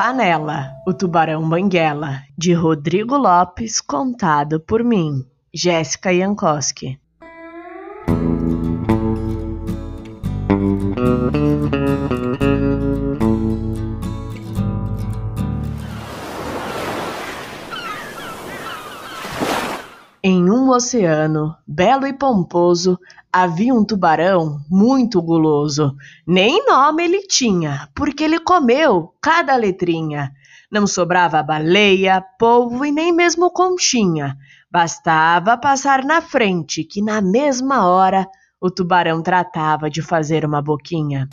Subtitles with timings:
[0.00, 7.00] Panela, o tubarão banguela, de Rodrigo Lopes, contado por mim, Jéssica Jankowski.
[20.70, 22.98] Oceano, belo e pomposo,
[23.32, 25.94] havia um tubarão muito guloso.
[26.26, 30.32] Nem nome ele tinha, porque ele comeu cada letrinha.
[30.70, 34.36] Não sobrava baleia, polvo e nem mesmo conchinha.
[34.70, 38.26] Bastava passar na frente, que na mesma hora
[38.60, 41.28] o tubarão tratava de fazer uma boquinha.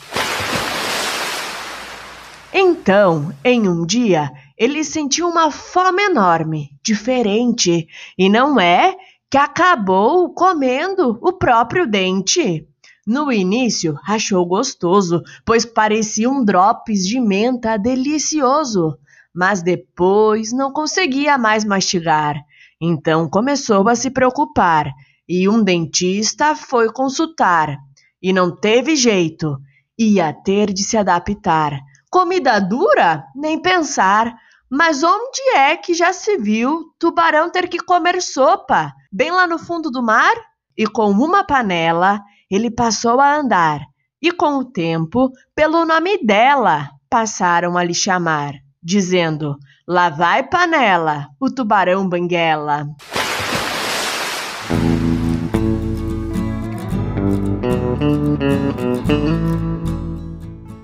[2.52, 8.96] Então, em um dia, ele sentiu uma fome enorme, diferente, e não é
[9.30, 12.66] que acabou comendo o próprio dente.
[13.06, 18.98] No início, achou gostoso, pois pareciam drops de menta delicioso,
[19.34, 22.36] mas depois não conseguia mais mastigar.
[22.80, 24.92] Então começou a se preocupar
[25.28, 27.76] e um dentista foi consultar.
[28.22, 29.56] E não teve jeito,
[29.98, 31.78] ia ter de se adaptar.
[32.10, 33.24] Comida dura?
[33.34, 34.34] Nem pensar.
[34.70, 38.92] Mas onde é que já se viu tubarão ter que comer sopa?
[39.16, 40.34] Bem lá no fundo do mar?
[40.76, 43.80] E com uma panela ele passou a andar,
[44.20, 49.56] e com o tempo, pelo nome dela, passaram a lhe chamar, dizendo:
[49.88, 52.86] Lá vai panela, o tubarão banguela.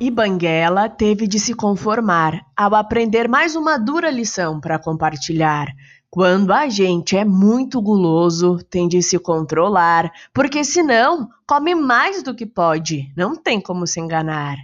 [0.01, 5.67] E Banguela teve de se conformar ao aprender mais uma dura lição para compartilhar.
[6.15, 12.35] Quando a gente é muito guloso, tem de se controlar, porque senão come mais do
[12.35, 14.59] que pode, não tem como se enganar.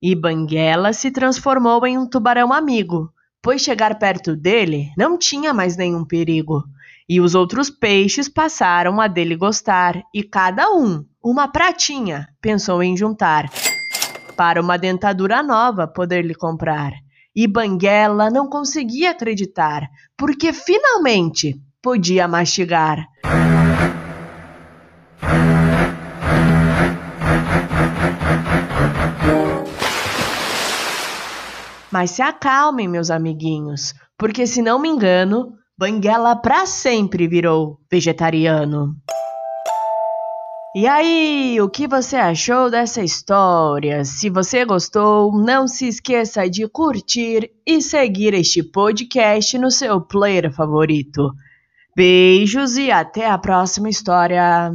[0.00, 5.76] E Banguela se transformou em um tubarão amigo, pois chegar perto dele não tinha mais
[5.76, 6.62] nenhum perigo.
[7.08, 12.96] E os outros peixes passaram a dele gostar, e cada um, uma pratinha, pensou em
[12.96, 13.50] juntar
[14.36, 17.03] para uma dentadura nova poder lhe comprar.
[17.34, 23.06] E Banguela não conseguia acreditar, porque finalmente podia mastigar.
[31.90, 38.94] Mas se acalmem, meus amiguinhos, porque se não me engano, Banguela para sempre virou vegetariano.
[40.76, 44.04] E aí, o que você achou dessa história?
[44.04, 50.52] Se você gostou, não se esqueça de curtir e seguir este podcast no seu player
[50.52, 51.32] favorito.
[51.94, 54.72] Beijos e até a próxima história.